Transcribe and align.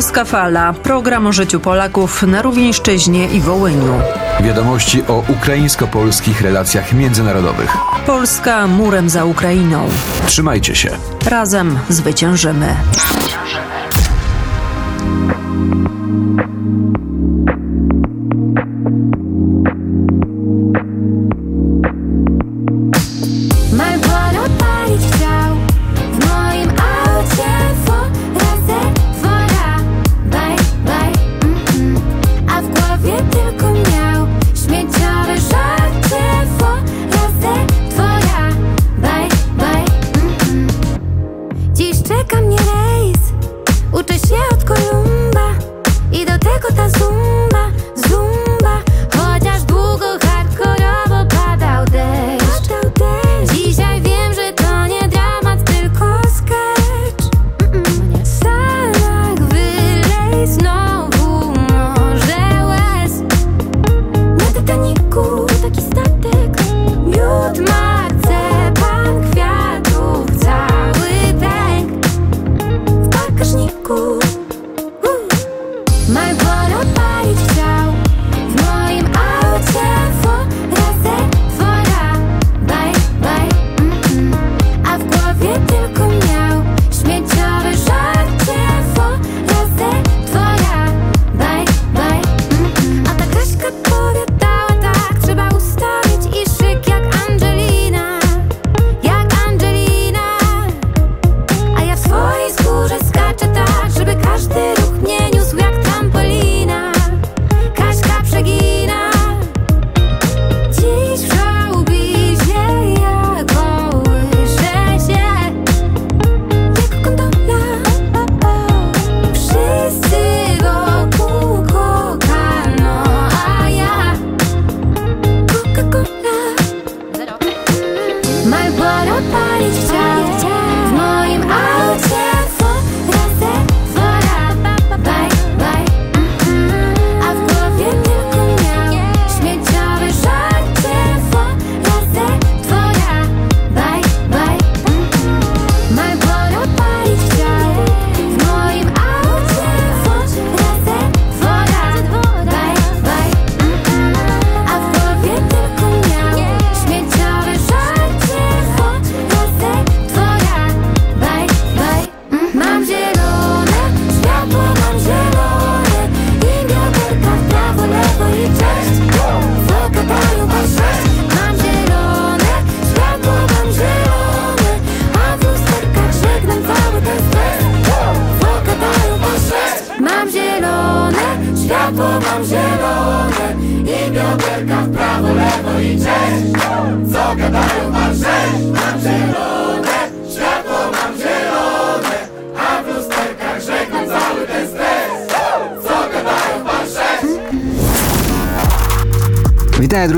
Polska 0.00 0.24
Fala. 0.24 0.72
Program 0.72 1.26
o 1.26 1.32
życiu 1.32 1.60
Polaków 1.60 2.22
na 2.22 2.42
Rówieńszczyźnie 2.42 3.28
i 3.28 3.40
Wołyniu. 3.40 4.00
Wiadomości 4.40 5.02
o 5.08 5.24
ukraińsko-polskich 5.28 6.40
relacjach 6.40 6.92
międzynarodowych. 6.92 7.76
Polska 8.06 8.66
murem 8.66 9.10
za 9.10 9.24
Ukrainą. 9.24 9.88
Trzymajcie 10.26 10.74
się. 10.74 10.90
Razem 11.26 11.78
zwyciężymy. 11.88 12.66
Marlboro 12.66 13.79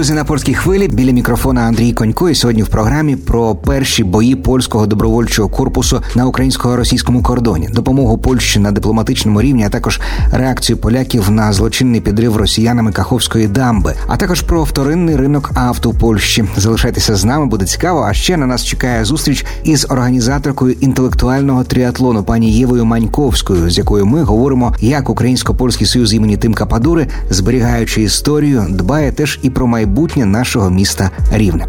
друзі, 0.03 0.15
на 0.15 0.25
польській 0.25 0.55
хвилі. 0.55 0.89
Біля 0.89 1.13
мікрофона 1.13 1.61
Андрій 1.61 1.93
Конько. 1.93 2.31
І 2.31 2.35
сьогодні 2.35 2.63
в 2.63 2.69
програмі 2.69 3.17
про 3.17 3.55
перші 3.55 4.05
бої 4.05 4.35
польського 4.37 4.87
добровольчого 4.87 5.49
корпусу 5.49 6.03
на 6.15 6.27
українсько-російському 6.27 7.23
кордоні, 7.23 7.69
допомогу 7.73 8.19
Польщі 8.19 8.59
на 8.59 8.73
дипломатичному 8.73 9.43
рівні, 9.43 9.65
а 9.65 9.69
також 9.69 10.01
реакцію 10.33 10.77
поляків 10.77 11.31
на 11.31 11.53
злочинний 11.53 12.01
підрив 12.01 12.37
росіянами 12.37 12.93
Каховської 12.93 13.49
дамби, 13.49 13.95
а 14.07 14.17
також 14.17 14.43
про 14.43 14.65
вторинний 14.65 15.17
ринок 15.17 15.51
авто 15.55 15.93
Польщі. 15.93 16.45
Залишайтеся 16.57 17.17
з 17.17 17.25
нами, 17.25 17.47
буде 17.47 17.65
цікаво. 17.65 18.07
А 18.09 18.15
ще 18.15 18.37
на 18.37 18.47
нас 18.47 18.65
чекає 18.65 19.05
зустріч 19.05 19.47
із 19.65 19.87
організаторкою 19.91 20.77
інтелектуального 20.81 21.65
тріатлону 21.65 22.23
пані 22.23 22.53
Євою 22.53 22.85
Маньковською, 22.85 23.71
з 23.71 23.79
якою 23.79 24.07
ми 24.07 24.23
говоримо, 24.23 24.75
як 24.81 25.11
Українсько-польський 25.11 25.87
союз 25.87 26.15
імені 26.15 26.37
Тимка 26.37 26.67
Падури, 26.67 27.07
зберігаючи 27.31 28.03
історію, 28.03 28.67
дбає 28.69 29.13
теж 29.13 29.39
і 29.43 29.51
про 29.51 29.67
майбутнє 29.67 29.92
нашого 30.17 30.71
міста 30.71 31.11
Рівне. 31.33 31.67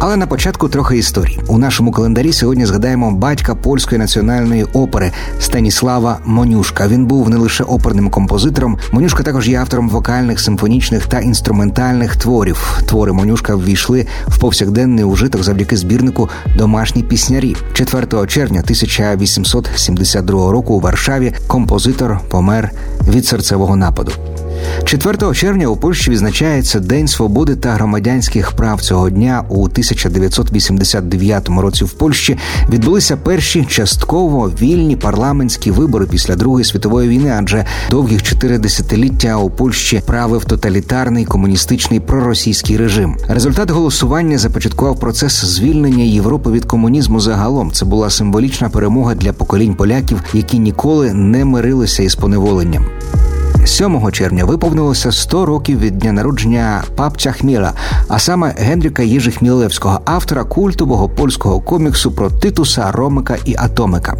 Але 0.00 0.16
на 0.16 0.26
початку 0.26 0.68
трохи 0.68 0.98
історії. 0.98 1.40
У 1.46 1.58
нашому 1.58 1.92
календарі 1.92 2.32
сьогодні 2.32 2.66
згадаємо 2.66 3.10
батька 3.10 3.54
польської 3.54 3.98
національної 3.98 4.64
опери 4.64 5.12
Станіслава 5.40 6.18
Монюшка. 6.24 6.88
Він 6.88 7.06
був 7.06 7.30
не 7.30 7.36
лише 7.36 7.64
оперним 7.64 8.10
композитором. 8.10 8.78
Монюшка 8.92 9.22
також 9.22 9.48
є 9.48 9.58
автором 9.58 9.88
вокальних, 9.88 10.40
симфонічних 10.40 11.06
та 11.06 11.20
інструментальних 11.20 12.16
творів. 12.16 12.80
Твори 12.86 13.12
Монюшка 13.12 13.54
ввійшли 13.54 14.06
в 14.26 14.38
повсякденний 14.38 15.04
ужиток 15.04 15.42
завдяки 15.42 15.76
збірнику 15.76 16.28
Домашні 16.56 17.02
піснярі. 17.02 17.56
4 17.72 18.26
червня 18.26 18.60
1872 18.60 20.52
року 20.52 20.74
у 20.74 20.80
Варшаві 20.80 21.34
композитор 21.46 22.20
помер 22.28 22.70
від 23.08 23.26
серцевого 23.26 23.76
нападу. 23.76 24.12
4 24.84 25.34
червня 25.34 25.66
у 25.66 25.76
Польщі 25.76 26.10
відзначається 26.10 26.80
День 26.80 27.08
свободи 27.08 27.56
та 27.56 27.70
громадянських 27.70 28.52
прав 28.52 28.80
цього 28.80 29.10
дня 29.10 29.44
у 29.48 29.64
1989 29.64 31.48
році. 31.48 31.84
В 31.84 31.92
Польщі 31.92 32.38
відбулися 32.70 33.16
перші 33.16 33.64
частково 33.64 34.50
вільні 34.62 34.96
парламентські 34.96 35.70
вибори 35.70 36.06
після 36.06 36.36
Другої 36.36 36.64
світової 36.64 37.08
війни, 37.08 37.34
адже 37.38 37.64
довгих 37.90 38.22
чотири 38.22 38.58
десятиліття 38.58 39.36
у 39.36 39.50
Польщі 39.50 40.02
правив 40.06 40.44
тоталітарний 40.44 41.24
комуністичний 41.24 42.00
проросійський 42.00 42.76
режим. 42.76 43.16
Результат 43.28 43.70
голосування 43.70 44.38
започаткував 44.38 45.00
процес 45.00 45.44
звільнення 45.44 46.04
Європи 46.04 46.50
від 46.50 46.64
комунізму 46.64 47.20
загалом. 47.20 47.72
Це 47.72 47.84
була 47.84 48.10
символічна 48.10 48.68
перемога 48.68 49.14
для 49.14 49.32
поколінь 49.32 49.74
поляків, 49.74 50.20
які 50.34 50.58
ніколи 50.58 51.12
не 51.12 51.44
мирилися 51.44 52.02
із 52.02 52.14
поневоленням. 52.14 52.86
7 53.64 54.12
червня 54.12 54.44
виповнилося 54.44 55.12
100 55.12 55.46
років 55.46 55.78
від 55.78 55.98
дня 55.98 56.12
народження 56.12 56.82
папця 56.96 57.32
Хміла, 57.32 57.72
а 58.08 58.18
саме 58.18 58.54
Генріка 58.58 59.02
Єжи 59.02 59.30
Хмілевського, 59.30 60.00
автора 60.04 60.44
культового 60.44 61.08
польського 61.08 61.60
коміксу 61.60 62.12
про 62.12 62.30
Титуса, 62.30 62.92
Ромика 62.92 63.36
і 63.44 63.54
Атомика. 63.58 64.16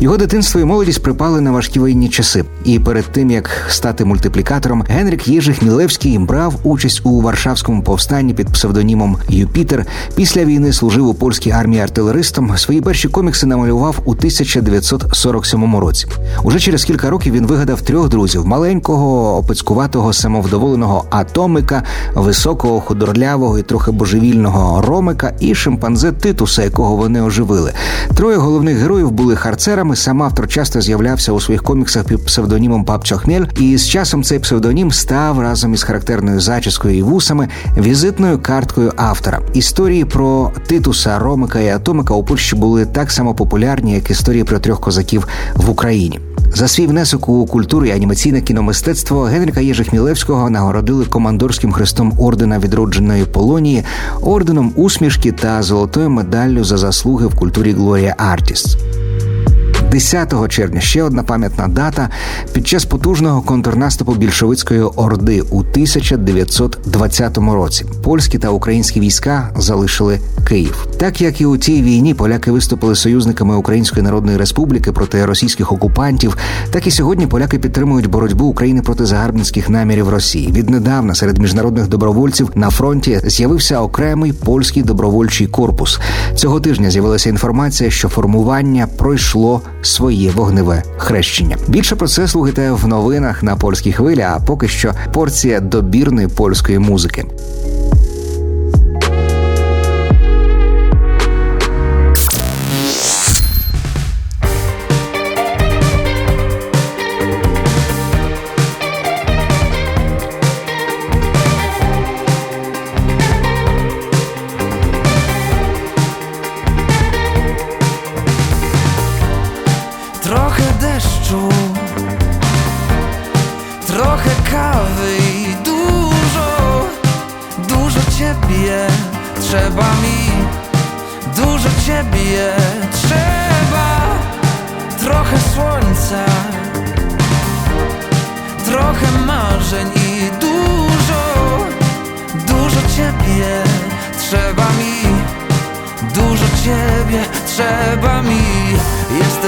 Його 0.00 0.16
дитинство 0.16 0.60
і 0.60 0.64
молодість 0.64 1.02
припали 1.02 1.40
на 1.40 1.50
важкі 1.50 1.80
воєнні 1.80 2.08
часи. 2.08 2.44
І 2.64 2.78
перед 2.78 3.04
тим 3.04 3.30
як 3.30 3.50
стати 3.68 4.04
мультиплікатором, 4.04 4.84
Генрік 4.88 5.28
Єжи 5.28 5.54
Хмілевський 5.54 6.18
брав 6.18 6.54
участь 6.62 7.00
у 7.04 7.20
Варшавському 7.20 7.82
повстанні 7.82 8.34
під 8.34 8.48
псевдонімом 8.48 9.16
Юпітер. 9.28 9.86
Після 10.14 10.44
війни 10.44 10.72
служив 10.72 11.08
у 11.08 11.14
польській 11.14 11.50
армії 11.50 11.82
артилеристом. 11.82 12.58
Свої 12.58 12.80
перші 12.80 13.08
комікси 13.08 13.46
намалював 13.46 13.98
у 14.04 14.10
1947 14.10 15.76
році. 15.76 16.06
Уже 16.42 16.60
через 16.60 16.84
кілька 16.84 17.10
років 17.10 17.32
він 17.32 17.46
вигадав 17.46 17.80
трьох 17.80 18.08
друзів: 18.08 18.46
маленького, 18.46 18.81
опицькуватого, 18.88 20.12
самовдоволеного 20.12 21.04
атомика, 21.10 21.82
високого, 22.14 22.80
худорлявого 22.80 23.58
і 23.58 23.62
трохи 23.62 23.90
божевільного 23.90 24.82
ромика 24.82 25.32
і 25.40 25.54
шимпанзе 25.54 26.12
Титуса, 26.12 26.62
якого 26.62 26.96
вони 26.96 27.22
оживили. 27.22 27.72
Троє 28.14 28.36
головних 28.36 28.76
героїв 28.76 29.10
були 29.10 29.36
харцерами. 29.36 29.96
Сам 29.96 30.22
автор 30.22 30.48
часто 30.48 30.80
з'являвся 30.80 31.32
у 31.32 31.40
своїх 31.40 31.62
коміксах 31.62 32.04
під 32.04 32.24
псевдонімом 32.24 32.84
Папчо 32.84 33.18
Хмель, 33.18 33.44
і 33.56 33.76
з 33.78 33.88
часом 33.88 34.22
цей 34.22 34.38
псевдонім 34.38 34.92
став 34.92 35.40
разом 35.40 35.74
із 35.74 35.82
характерною 35.82 36.40
зачіскою 36.40 36.98
і 36.98 37.02
вусами 37.02 37.48
візитною 37.76 38.38
карткою 38.38 38.92
автора. 38.96 39.40
Історії 39.54 40.04
про 40.04 40.50
Титуса, 40.66 41.18
Ромика 41.18 41.60
і 41.60 41.68
Атомика 41.68 42.14
у 42.14 42.24
Польщі 42.24 42.56
були 42.56 42.86
так 42.86 43.10
само 43.10 43.34
популярні, 43.34 43.94
як 43.94 44.10
історії 44.10 44.44
про 44.44 44.58
трьох 44.58 44.80
козаків 44.80 45.28
в 45.54 45.70
Україні. 45.70 46.20
За 46.54 46.68
свій 46.68 46.86
внесок 46.86 47.28
у 47.28 47.46
культуру 47.46 47.86
і 47.86 47.90
анімаційне 47.90 48.40
кіномистецтво 48.40 49.22
Генрика 49.22 49.60
Єжихмілевського 49.60 50.50
нагородили 50.50 51.04
командорським 51.04 51.72
хрестом 51.72 52.12
ордена 52.18 52.58
відродженої 52.58 53.24
Полонії, 53.24 53.84
орденом 54.20 54.72
усмішки 54.76 55.32
та 55.32 55.62
золотою 55.62 56.10
медаллю 56.10 56.64
за 56.64 56.76
заслуги 56.76 57.26
в 57.26 57.34
культурі 57.36 57.72
Глорія 57.72 58.14
Артіс. 58.18 58.76
10 59.92 60.48
червня 60.48 60.80
ще 60.80 61.02
одна 61.02 61.22
пам'ятна 61.22 61.68
дата 61.68 62.08
під 62.52 62.68
час 62.68 62.84
потужного 62.84 63.42
контрнаступу 63.42 64.14
більшовицької 64.14 64.80
орди 64.82 65.40
у 65.40 65.58
1920 65.58 67.38
році. 67.38 67.84
Польські 68.02 68.38
та 68.38 68.48
українські 68.48 69.00
війська 69.00 69.50
залишили 69.56 70.20
Київ. 70.48 70.86
Так 70.98 71.20
як 71.20 71.40
і 71.40 71.46
у 71.46 71.56
цій 71.56 71.82
війні 71.82 72.14
поляки 72.14 72.50
виступили 72.50 72.94
союзниками 72.94 73.56
Української 73.56 74.02
Народної 74.02 74.38
Республіки 74.38 74.92
проти 74.92 75.26
російських 75.26 75.72
окупантів, 75.72 76.36
так 76.70 76.86
і 76.86 76.90
сьогодні 76.90 77.26
поляки 77.26 77.58
підтримують 77.58 78.06
боротьбу 78.06 78.44
України 78.44 78.82
проти 78.82 79.06
загарбницьких 79.06 79.70
намірів 79.70 80.08
Росії. 80.08 80.52
Віднедавна 80.52 81.14
серед 81.14 81.38
міжнародних 81.38 81.88
добровольців 81.88 82.50
на 82.54 82.70
фронті 82.70 83.20
з'явився 83.24 83.80
окремий 83.80 84.32
польський 84.32 84.82
добровольчий 84.82 85.46
корпус. 85.46 86.00
Цього 86.34 86.60
тижня 86.60 86.90
з'явилася 86.90 87.28
інформація, 87.28 87.90
що 87.90 88.08
формування 88.08 88.88
пройшло 88.96 89.60
своє 89.82 90.30
вогневе 90.30 90.82
хрещення. 90.96 91.56
Більше 91.68 91.96
про 91.96 92.08
це 92.08 92.28
слухайте 92.28 92.72
в 92.72 92.88
новинах 92.88 93.42
на 93.42 93.56
польській 93.56 93.92
хвилі. 93.92 94.20
А 94.20 94.40
поки 94.46 94.68
що 94.68 94.92
порція 95.12 95.60
добірної 95.60 96.28
польської 96.28 96.78
музики. 96.78 97.24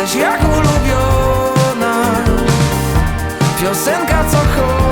Jesteś 0.05 0.21
jak 0.21 0.41
ulubiona. 0.45 1.95
Piosenka 3.61 4.25
co 4.31 4.37
chodzi 4.37 4.84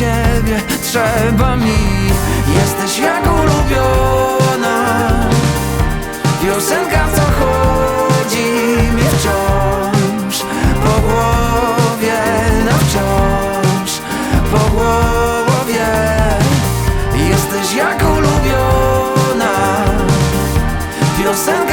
ciebie 0.00 0.60
trzeba 0.82 1.56
mi. 1.56 1.78
Jesteś 2.54 2.98
jak 2.98 3.24
ulubiona. 3.26 4.76
Piosenka 6.42 7.04
co 7.14 7.22
chodzi 7.40 8.46
mi 8.94 9.02
wciąż. 9.02 10.44
Po 10.84 11.00
głowie 11.00 12.18
na 12.64 12.72
wciąż. 12.72 13.90
Po 14.52 14.70
głowie. 14.70 15.86
Jesteś 17.28 17.74
jak 17.76 18.02
ulubiona. 18.02 19.52
Piosenka 21.18 21.69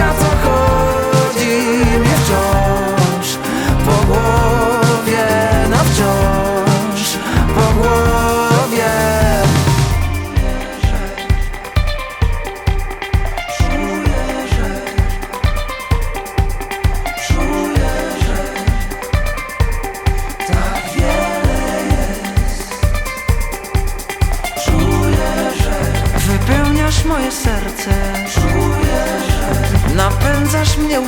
mnie 30.88 31.02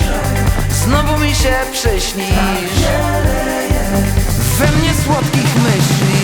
że 0.00 0.20
Znowu 0.74 1.18
mi 1.18 1.34
się 1.34 1.54
przyśnisz 1.72 2.26
We 4.58 4.66
mnie 4.66 4.94
słodkich 5.04 5.54
myśli 5.56 6.20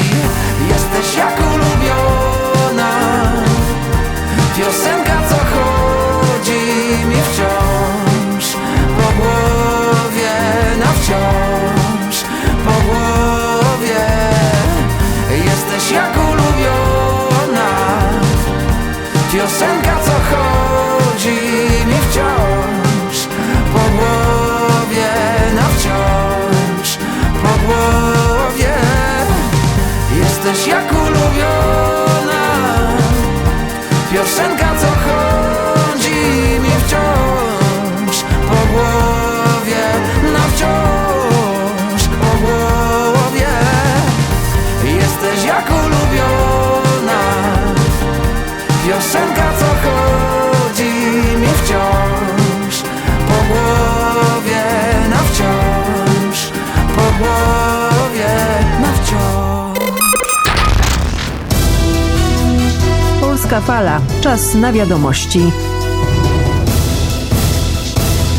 Polska 63.57 63.73
Fala. 63.73 64.01
Czas 64.21 64.55
na 64.55 64.73
wiadomości. 64.73 65.53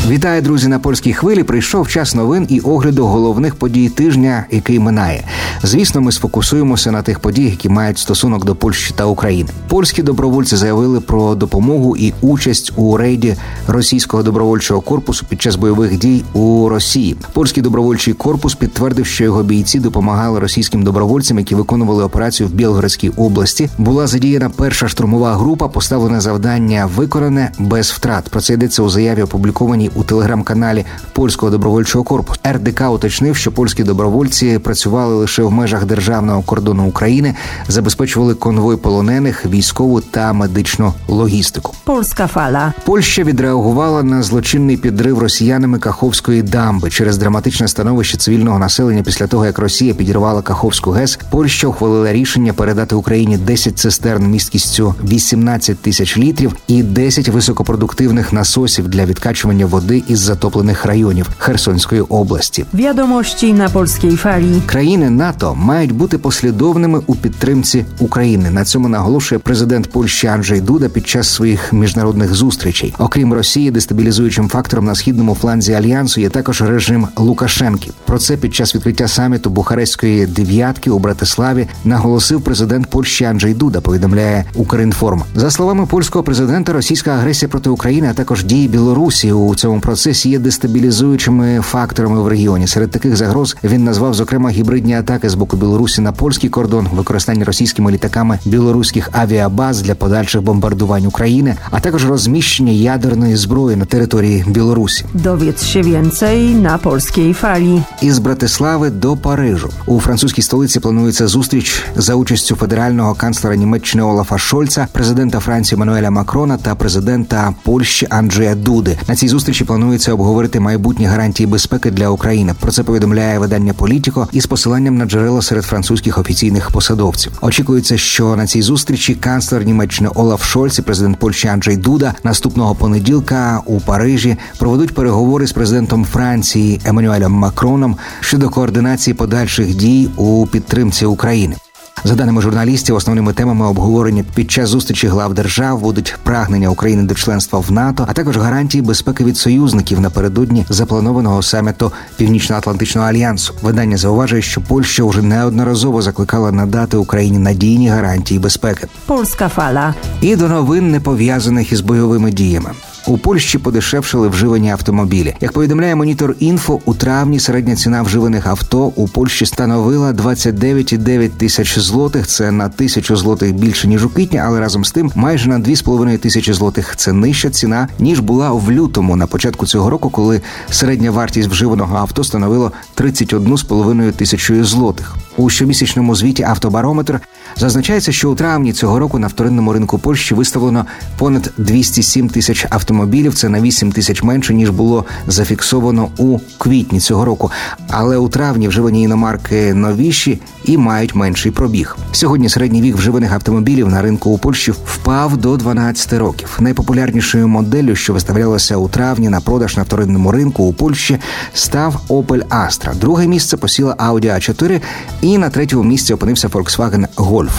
Вітаю, 0.08 0.42
друзі, 0.42 0.68
на 0.68 0.78
польській 0.78 1.12
хвилі. 1.12 1.42
Прийшов 1.42 1.88
час 1.88 2.14
новин 2.14 2.46
і 2.48 2.60
огляду 2.60 3.06
головних 3.06 3.54
подій 3.54 3.88
тижня, 3.88 4.44
який 4.50 4.78
минає. 4.78 5.24
Звісно, 5.62 6.00
ми 6.00 6.12
сфокусуємося 6.12 6.90
на 6.90 7.02
тих 7.02 7.20
подіях, 7.20 7.50
які 7.50 7.68
мають 7.68 7.98
стосунок 7.98 8.44
до 8.44 8.54
Польщі 8.54 8.94
та 8.96 9.04
України. 9.04 9.50
Польські 9.68 10.02
добровольці 10.02 10.56
заявили 10.56 11.00
про 11.00 11.34
допомогу 11.34 11.96
і 11.96 12.14
участь 12.20 12.72
у 12.76 12.96
рейді 12.96 13.36
російського 13.66 14.22
добровольчого 14.22 14.80
корпусу 14.80 15.26
під 15.28 15.42
час 15.42 15.56
бойових 15.56 15.98
дій 15.98 16.22
у 16.32 16.68
Росії. 16.68 17.16
Польський 17.32 17.62
добровольчий 17.62 18.14
корпус 18.14 18.54
підтвердив, 18.54 19.06
що 19.06 19.24
його 19.24 19.42
бійці 19.42 19.80
допомагали 19.80 20.38
російським 20.38 20.82
добровольцям, 20.82 21.38
які 21.38 21.54
виконували 21.54 22.04
операцію 22.04 22.48
в 22.48 22.52
Білгородській 22.52 23.08
області. 23.08 23.70
Була 23.78 24.06
задіяна 24.06 24.50
перша 24.50 24.88
штурмова 24.88 25.34
група. 25.34 25.68
Поставлене 25.68 26.20
завдання 26.20 26.88
виконане 26.96 27.52
без 27.58 27.90
втрат. 27.90 28.28
Про 28.28 28.40
це 28.40 28.54
йдеться 28.54 28.82
у 28.82 28.88
заяві, 28.88 29.22
опублікованій 29.22 29.90
у 29.94 30.02
телеграм-каналі 30.02 30.84
польського 31.12 31.52
добровольчого 31.52 32.04
корпусу. 32.04 32.40
РДК 32.48 32.82
уточнив, 32.90 33.36
що 33.36 33.52
польські 33.52 33.84
добровольці 33.84 34.58
працювали 34.58 35.14
лише 35.14 35.47
в 35.48 35.52
межах 35.52 35.84
державного 35.84 36.42
кордону 36.42 36.88
України, 36.88 37.34
забезпечували 37.68 38.34
конвой 38.34 38.76
полонених, 38.76 39.46
військову 39.46 40.00
та 40.00 40.32
медичну 40.32 40.92
логістику. 41.08 41.74
Polska 41.86 42.34
Fala. 42.34 42.72
Польща 42.84 43.22
відреагувала 43.22 44.02
на 44.02 44.22
злочинний 44.22 44.76
підрив 44.76 45.18
росіянами 45.18 45.78
Каховської 45.78 46.42
дамби 46.42 46.90
через 46.90 47.18
драматичне 47.18 47.68
становище 47.68 48.16
цивільного 48.16 48.58
населення 48.58 49.02
після 49.02 49.26
того, 49.26 49.46
як 49.46 49.58
Росія 49.58 49.94
підірвала 49.94 50.42
Каховську 50.42 50.90
ГЕС. 50.90 51.18
Польща 51.30 51.66
ухвалила 51.66 52.12
рішення 52.12 52.52
передати 52.52 52.94
Україні 52.94 53.36
10 53.38 53.78
цистерн 53.78 54.26
місткістю 54.26 54.94
18 55.04 55.78
тисяч 55.78 56.18
літрів 56.18 56.56
і 56.66 56.82
10 56.82 57.28
високопродуктивних 57.28 58.32
насосів 58.32 58.88
для 58.88 59.04
відкачування 59.04 59.66
води 59.66 60.02
із 60.08 60.18
затоплених 60.18 60.84
районів 60.84 61.30
Херсонської 61.38 62.00
області. 62.00 62.64
Wiadomości 62.74 63.52
na 63.52 63.68
Polskiej 63.72 64.10
Fali. 64.10 64.60
Країни 64.66 65.10
НАТО 65.10 65.37
мають 65.44 65.92
бути 65.92 66.18
послідовними 66.18 67.00
у 67.06 67.14
підтримці 67.14 67.84
України. 67.98 68.50
На 68.50 68.64
цьому 68.64 68.88
наголошує 68.88 69.38
президент 69.38 69.90
Польщі 69.90 70.26
Анджей 70.26 70.60
Дуда 70.60 70.88
під 70.88 71.06
час 71.06 71.28
своїх 71.28 71.72
міжнародних 71.72 72.34
зустрічей. 72.34 72.94
Окрім 72.98 73.32
Росії, 73.32 73.70
дестабілізуючим 73.70 74.48
фактором 74.48 74.84
на 74.84 74.94
східному 74.94 75.34
фланзі 75.34 75.72
альянсу 75.72 76.20
є 76.20 76.28
також 76.28 76.62
режим 76.62 77.08
Лукашенки. 77.16 77.90
Про 78.04 78.18
це 78.18 78.36
під 78.36 78.54
час 78.54 78.74
відкриття 78.74 79.08
саміту 79.08 79.50
Бухарестської 79.50 80.26
дев'ятки 80.26 80.90
у 80.90 80.98
Братиславі 80.98 81.68
наголосив 81.84 82.42
президент 82.42 82.90
Польщі 82.90 83.24
Анджей 83.24 83.54
Дуда. 83.54 83.80
Повідомляє 83.80 84.44
Укрінформ. 84.54 85.22
За 85.34 85.50
словами 85.50 85.86
польського 85.86 86.22
президента, 86.22 86.72
російська 86.72 87.10
агресія 87.10 87.48
проти 87.48 87.70
України, 87.70 88.08
а 88.10 88.14
також 88.14 88.44
дії 88.44 88.68
Білорусі 88.68 89.32
у 89.32 89.54
цьому 89.54 89.80
процесі 89.80 90.30
є 90.30 90.38
дестабілізуючими 90.38 91.60
факторами 91.60 92.22
в 92.22 92.28
регіоні. 92.28 92.66
Серед 92.66 92.90
таких 92.90 93.16
загроз 93.16 93.56
він 93.64 93.84
назвав 93.84 94.14
зокрема 94.14 94.50
гібридні 94.50 94.94
атаки 94.94 95.27
з 95.28 95.34
боку 95.34 95.56
Білорусі 95.56 96.00
на 96.00 96.12
польський 96.12 96.50
кордон, 96.50 96.88
використання 96.92 97.44
російськими 97.44 97.92
літаками 97.92 98.38
білоруських 98.44 99.10
авіабаз 99.12 99.82
для 99.82 99.94
подальших 99.94 100.42
бомбардувань 100.42 101.06
України, 101.06 101.56
а 101.70 101.80
також 101.80 102.06
розміщення 102.06 102.72
ядерної 102.72 103.36
зброї 103.36 103.76
на 103.76 103.84
території 103.84 104.44
Білорусі. 104.48 105.04
Dowiedz 105.14 105.64
się 105.64 105.82
więcej 105.82 106.54
na 106.54 106.78
Polskiej 106.78 107.34
Fali. 107.42 107.82
Із 108.02 108.18
Братислави 108.18 108.90
до 108.90 109.16
Парижу 109.16 109.70
у 109.86 110.00
французькій 110.00 110.42
столиці 110.42 110.80
планується 110.80 111.26
зустріч 111.26 111.82
за 111.96 112.14
участю 112.14 112.56
федерального 112.56 113.14
канцлера 113.14 113.56
Німеччини 113.56 114.02
Олафа 114.02 114.38
Шольца, 114.38 114.86
президента 114.92 115.40
Франції 115.40 115.78
Мануеля 115.78 116.10
Макрона 116.10 116.56
та 116.56 116.74
президента 116.74 117.54
Польщі 117.62 118.06
Анджея 118.10 118.54
Дуди. 118.54 118.98
На 119.08 119.16
цій 119.16 119.28
зустрічі 119.28 119.64
планується 119.64 120.12
обговорити 120.12 120.60
майбутні 120.60 121.06
гарантії 121.06 121.46
безпеки 121.46 121.90
для 121.90 122.08
України. 122.08 122.54
Про 122.60 122.72
це 122.72 122.82
повідомляє 122.82 123.38
видання 123.38 123.72
Політіко 123.72 124.28
із 124.32 124.46
посиланням 124.46 124.96
на 124.96 125.06
джерела 125.18 125.42
серед 125.42 125.64
французьких 125.64 126.18
офіційних 126.18 126.70
посадовців. 126.70 127.32
Очікується, 127.40 127.98
що 127.98 128.36
на 128.36 128.46
цій 128.46 128.62
зустрічі 128.62 129.14
канцлер 129.14 129.64
Німеччини 129.64 130.10
Олаф 130.14 130.44
Шольц 130.44 130.78
і 130.78 130.82
президент 130.82 131.18
Польщі 131.18 131.48
Анджей 131.48 131.76
Дуда 131.76 132.14
наступного 132.24 132.74
понеділка 132.74 133.62
у 133.66 133.80
Парижі 133.80 134.36
проведуть 134.58 134.94
переговори 134.94 135.46
з 135.46 135.52
президентом 135.52 136.04
Франції 136.04 136.80
Еммануелем 136.84 137.32
Макроном 137.32 137.96
щодо 138.20 138.48
координації 138.48 139.14
подальших 139.14 139.74
дій 139.74 140.08
у 140.16 140.46
підтримці 140.46 141.06
України. 141.06 141.56
За 142.04 142.14
даними 142.14 142.42
журналістів, 142.42 142.96
основними 142.96 143.32
темами 143.32 143.66
обговорення 143.66 144.24
під 144.34 144.50
час 144.50 144.68
зустрічі 144.68 145.08
глав 145.08 145.34
держав 145.34 145.80
будуть 145.80 146.16
прагнення 146.22 146.68
України 146.68 147.02
до 147.02 147.14
членства 147.14 147.58
в 147.58 147.72
НАТО, 147.72 148.06
а 148.08 148.12
також 148.12 148.36
гарантії 148.36 148.82
безпеки 148.82 149.24
від 149.24 149.36
союзників 149.36 150.00
напередодні 150.00 150.66
запланованого 150.68 151.42
саміту 151.42 151.92
Північно-Атлантичного 152.16 153.06
альянсу. 153.06 153.54
Видання 153.62 153.96
зауважує, 153.96 154.42
що 154.42 154.60
Польща 154.60 155.04
вже 155.04 155.22
неодноразово 155.22 156.02
закликала 156.02 156.52
надати 156.52 156.96
Україні 156.96 157.38
надійні 157.38 157.88
гарантії 157.88 158.40
безпеки. 158.40 158.86
Polska 159.08 159.50
Fala. 159.56 159.94
І 160.20 160.36
до 160.36 160.48
новин 160.48 160.90
не 160.90 161.00
пов'язаних 161.00 161.72
із 161.72 161.80
бойовими 161.80 162.32
діями. 162.32 162.70
У 163.08 163.18
Польщі 163.18 163.58
подешевшили 163.58 164.28
вживані 164.28 164.70
автомобілі. 164.70 165.34
Як 165.40 165.52
повідомляє 165.52 165.94
монітор 165.94 166.34
інфо, 166.38 166.80
у 166.84 166.94
травні 166.94 167.40
середня 167.40 167.76
ціна 167.76 168.02
вживаних 168.02 168.46
авто 168.46 168.92
у 168.96 169.08
Польщі 169.08 169.46
становила 169.46 170.12
29,9 170.12 171.28
тисяч 171.28 171.78
злотих. 171.78 172.26
Це 172.26 172.50
на 172.50 172.68
тисячу 172.68 173.16
злотих 173.16 173.54
більше 173.54 173.88
ніж 173.88 174.04
у 174.04 174.08
квітні, 174.08 174.38
але 174.38 174.60
разом 174.60 174.84
з 174.84 174.92
тим 174.92 175.12
майже 175.14 175.48
на 175.48 175.58
2,5 175.58 176.18
тисячі 176.18 176.52
злотих. 176.52 176.96
Це 176.96 177.12
нижча 177.12 177.50
ціна 177.50 177.88
ніж 177.98 178.20
була 178.20 178.52
в 178.52 178.72
лютому 178.72 179.16
на 179.16 179.26
початку 179.26 179.66
цього 179.66 179.90
року, 179.90 180.10
коли 180.10 180.40
середня 180.70 181.10
вартість 181.10 181.48
вживаного 181.48 181.96
авто 181.96 182.24
становила 182.24 182.70
31,5 182.96 184.12
тисячою 184.12 184.64
злотих. 184.64 185.16
У 185.38 185.50
щомісячному 185.50 186.14
звіті 186.14 186.42
автобарометр 186.42 187.20
зазначається, 187.56 188.12
що 188.12 188.30
у 188.30 188.34
травні 188.34 188.72
цього 188.72 188.98
року 188.98 189.18
на 189.18 189.26
вторинному 189.26 189.72
ринку 189.72 189.98
Польщі 189.98 190.34
виставлено 190.34 190.86
понад 191.18 191.52
207 191.58 192.28
тисяч 192.28 192.66
автомобілів. 192.70 193.34
Це 193.34 193.48
на 193.48 193.60
8 193.60 193.92
тисяч 193.92 194.22
менше 194.22 194.54
ніж 194.54 194.70
було 194.70 195.04
зафіксовано 195.26 196.08
у 196.18 196.38
квітні 196.58 197.00
цього 197.00 197.24
року. 197.24 197.50
Але 197.90 198.16
у 198.16 198.28
травні 198.28 198.68
вживані 198.68 199.02
іномарки 199.02 199.74
новіші 199.74 200.40
і 200.64 200.78
мають 200.78 201.14
менший 201.14 201.52
пробіг. 201.52 201.96
Сьогодні 202.12 202.48
середній 202.48 202.82
вік 202.82 202.96
вживаних 202.96 203.32
автомобілів 203.32 203.88
на 203.88 204.02
ринку 204.02 204.30
у 204.30 204.38
Польщі 204.38 204.72
впав 204.86 205.36
до 205.36 205.56
12 205.56 206.12
років. 206.12 206.56
Найпопулярнішою 206.60 207.48
моделлю, 207.48 207.96
що 207.96 208.12
виставлялася 208.12 208.76
у 208.76 208.88
травні 208.88 209.28
на 209.28 209.40
продаж 209.40 209.76
на 209.76 209.82
вторинному 209.82 210.32
ринку 210.32 210.64
у 210.64 210.72
Польщі, 210.72 211.18
став 211.52 212.00
Opel 212.08 212.42
Astra. 212.44 212.94
Друге 212.94 213.26
місце 213.26 213.56
посіла 213.56 213.94
Audi 213.94 214.34
A4 214.34 214.80
і 215.22 215.27
на 215.36 215.50
третьому 215.50 215.84
місці 215.84 216.14
опинився 216.14 216.48
Volkswagen 216.48 217.06
Golf. 217.16 217.50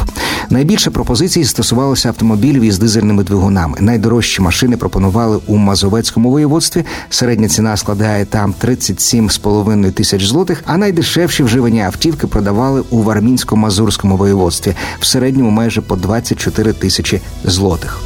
Найбільше 0.49 0.91
пропозицій 0.91 1.43
стосувалося 1.43 2.09
автомобілів 2.09 2.61
із 2.61 2.79
дизельними 2.79 3.23
двигунами. 3.23 3.77
Найдорожчі 3.79 4.41
машини 4.41 4.77
пропонували 4.77 5.39
у 5.47 5.57
Мазовецькому 5.57 6.31
воєводстві. 6.31 6.85
Середня 7.09 7.47
ціна 7.47 7.77
складає 7.77 8.25
там 8.25 8.53
37,5 8.63 9.91
тисяч 9.91 10.25
злотих, 10.25 10.63
а 10.65 10.77
найдешевші 10.77 11.43
вживані 11.43 11.81
автівки 11.81 12.27
продавали 12.27 12.83
у 12.89 13.03
Вармінсько-Мазурському 13.03 14.17
воєводстві 14.17 14.73
в 14.99 15.05
середньому 15.05 15.49
майже 15.49 15.81
по 15.81 15.95
24 15.95 16.73
тисячі 16.73 17.21
злотих. 17.43 17.99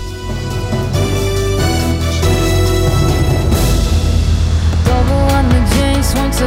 To 4.86 4.96
był 5.08 5.36
ładny 5.36 5.60
dzień, 5.76 6.04
słońce, 6.04 6.44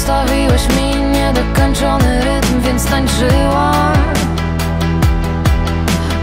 Zostawiłeś 0.00 0.68
mi 0.68 1.02
niedokończony 1.12 2.24
rytm, 2.24 2.60
więc 2.60 2.84
tańczyłam. 2.86 3.96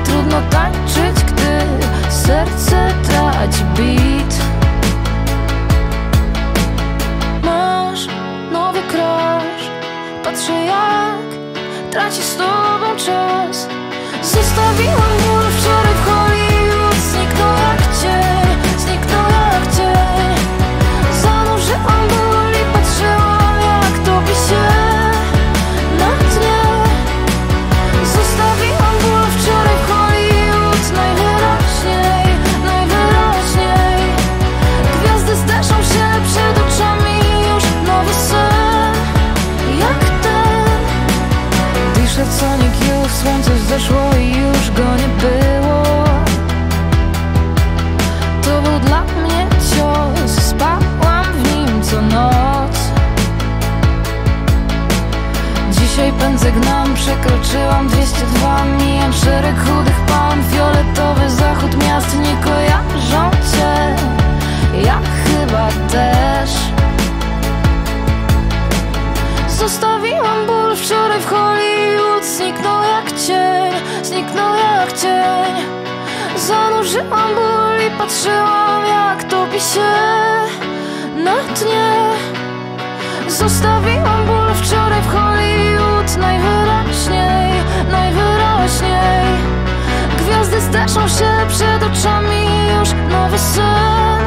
Trudno 0.06 0.42
tańczyć, 0.50 1.24
gdy 1.24 1.60
serce 2.10 2.94
traci 3.04 3.64
miast 61.98 62.20
Nie 62.20 62.38
kojarzą 62.44 63.32
cię 63.52 63.96
Ja 64.86 65.00
chyba 65.26 65.68
też. 65.92 66.52
Zostawiłam 69.48 70.46
ból 70.48 70.76
wczoraj 70.76 71.22
w 71.22 71.26
Hollywood 71.26 72.26
Zniknął 72.26 72.84
jak 72.84 73.12
cień 73.12 73.74
Zniknął 74.04 74.56
jak 74.56 74.94
cień. 74.94 75.54
Zanurzyłam 76.38 77.36
ból 77.36 77.88
i 77.88 77.92
patrzyłam 77.98 78.86
jak 78.88 79.24
topi 79.24 79.60
się 79.60 79.92
na 81.24 81.36
dnie. 81.36 81.94
Zostawiłam 83.28 84.26
ból 84.26 84.47
Gwiazdy 90.48 90.70
steszą 90.70 91.08
się 91.08 91.48
przed 91.48 91.84
oczami 91.84 92.46
Już 92.80 92.90
nowy 93.10 93.40
sen. 93.40 94.22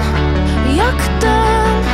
Jak 0.76 1.08
ten 1.20 1.89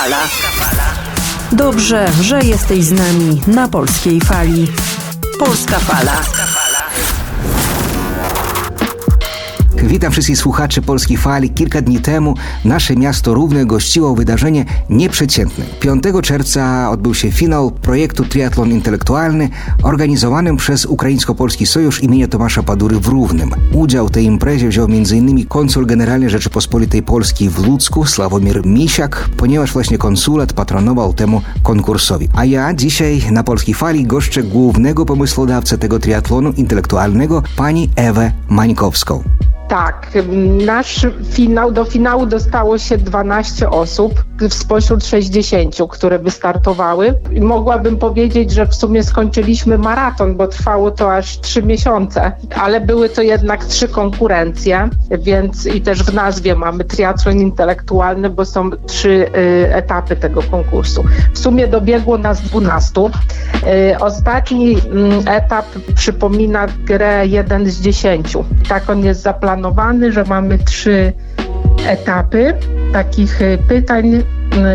Fala. 0.00 0.28
Dobrze, 1.52 2.08
że 2.22 2.40
jesteś 2.40 2.84
z 2.84 2.92
nami 2.92 3.40
na 3.46 3.68
polskiej 3.68 4.20
fali. 4.20 4.72
Polska 5.38 5.78
Fala. 5.78 6.39
Witam 9.82 10.12
wszystkich 10.12 10.38
słuchaczy 10.38 10.82
Polskiej 10.82 11.16
Fali. 11.16 11.50
Kilka 11.50 11.82
dni 11.82 12.00
temu 12.00 12.34
nasze 12.64 12.96
miasto 12.96 13.34
Równe 13.34 13.66
gościło 13.66 14.14
wydarzenie 14.14 14.64
nieprzeciętne. 14.90 15.64
5 15.80 16.04
czerwca 16.22 16.90
odbył 16.90 17.14
się 17.14 17.32
finał 17.32 17.70
projektu 17.70 18.24
Triatlon 18.24 18.70
Intelektualny 18.70 19.48
organizowanym 19.82 20.56
przez 20.56 20.86
Ukraińsko-Polski 20.86 21.66
Sojusz 21.66 22.02
imienia 22.02 22.28
Tomasza 22.28 22.62
Padury 22.62 23.00
w 23.00 23.06
Równym. 23.06 23.50
Udział 23.72 24.08
w 24.08 24.10
tej 24.10 24.24
imprezie 24.24 24.68
wziął 24.68 24.86
m.in. 24.86 25.46
konsul 25.46 25.86
generalny 25.86 26.30
Rzeczypospolitej 26.30 27.02
Polskiej 27.02 27.50
w 27.50 27.66
Ludzku 27.66 28.06
Sławomir 28.06 28.66
Misiak, 28.66 29.28
ponieważ 29.36 29.72
właśnie 29.72 29.98
konsulat 29.98 30.52
patronował 30.52 31.12
temu 31.12 31.42
konkursowi. 31.62 32.28
A 32.34 32.44
ja 32.44 32.74
dzisiaj 32.74 33.22
na 33.30 33.42
Polskiej 33.42 33.74
Fali 33.74 34.04
goszczę 34.04 34.42
głównego 34.42 35.06
pomysłodawcę 35.06 35.78
tego 35.78 35.98
triatlonu 35.98 36.52
intelektualnego, 36.52 37.42
pani 37.56 37.90
Ewę 37.96 38.32
Mańkowską. 38.48 39.22
Tak, 39.70 40.08
nasz 40.66 41.06
finał, 41.24 41.72
do 41.72 41.84
finału 41.84 42.26
dostało 42.26 42.78
się 42.78 42.98
12 42.98 43.70
osób 43.70 44.24
spośród 44.48 45.04
60, 45.04 45.76
które 45.90 46.18
wystartowały. 46.18 47.14
Mogłabym 47.40 47.96
powiedzieć, 47.96 48.50
że 48.50 48.66
w 48.66 48.74
sumie 48.74 49.02
skończyliśmy 49.02 49.78
maraton, 49.78 50.36
bo 50.36 50.48
trwało 50.48 50.90
to 50.90 51.14
aż 51.14 51.40
3 51.40 51.62
miesiące, 51.62 52.32
ale 52.56 52.80
były 52.80 53.08
to 53.08 53.22
jednak 53.22 53.64
trzy 53.64 53.88
konkurencje, 53.88 54.88
więc 55.18 55.66
i 55.66 55.80
też 55.80 56.02
w 56.02 56.14
nazwie 56.14 56.54
mamy 56.54 56.84
triatlon 56.84 57.40
intelektualny, 57.40 58.30
bo 58.30 58.44
są 58.44 58.70
trzy 58.70 59.10
y, 59.36 59.74
etapy 59.74 60.16
tego 60.16 60.42
konkursu. 60.42 61.04
W 61.34 61.38
sumie 61.38 61.66
dobiegło 61.68 62.18
nas 62.18 62.40
12. 62.40 63.00
Y, 63.00 63.98
ostatni 63.98 64.76
mm, 64.92 65.28
etap 65.28 65.66
przypomina 65.94 66.66
grę 66.84 67.26
1 67.26 67.66
z 67.70 67.80
10. 67.80 68.36
Tak 68.68 68.90
on 68.90 69.04
jest 69.04 69.22
zaplanowany, 69.22 69.59
że 70.10 70.24
mamy 70.24 70.58
trzy 70.58 71.12
etapy 71.86 72.54
takich 72.92 73.42
y, 73.42 73.58
pytań 73.68 74.14
y, 74.14 74.22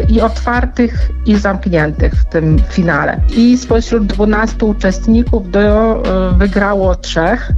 i 0.09 0.21
otwartych, 0.21 1.09
i 1.25 1.35
zamkniętych 1.35 2.13
w 2.13 2.25
tym 2.25 2.57
finale. 2.69 3.21
I 3.37 3.57
spośród 3.57 4.05
12 4.05 4.65
uczestników 4.65 5.51
do, 5.51 6.03
y, 6.33 6.37
wygrało 6.37 6.95
trzech. 6.95 7.51